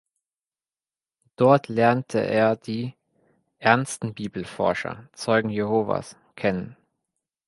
[1.35, 2.95] Dort lernte er die
[3.59, 6.75] „Ernsten Bibelforscher“ (Zeugen Jehovas) kennen.